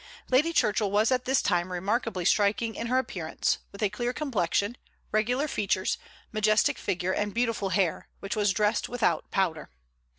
Lady 0.31 0.51
Churchill 0.51 0.89
was 0.89 1.11
at 1.11 1.25
this 1.25 1.43
time 1.43 1.71
remarkably 1.71 2.25
striking 2.25 2.73
in 2.73 2.87
her 2.87 2.97
appearance, 2.97 3.59
with 3.71 3.83
a 3.83 3.89
clear 3.91 4.11
complexion, 4.13 4.75
regular 5.11 5.47
features, 5.47 5.99
majestic 6.31 6.79
figure, 6.79 7.11
and 7.13 7.35
beautiful 7.35 7.69
hair, 7.69 8.07
which 8.19 8.35
was 8.35 8.51
dressed 8.51 8.89
without 8.89 9.29
powder. 9.29 9.69